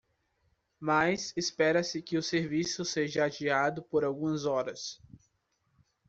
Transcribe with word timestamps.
Mas 0.79 1.31
espera-se 1.37 2.01
que 2.01 2.17
o 2.17 2.23
serviço 2.23 2.83
seja 2.83 3.25
adiado 3.25 3.83
por 3.83 4.03
algumas 4.03 4.45
horas. 4.45 4.99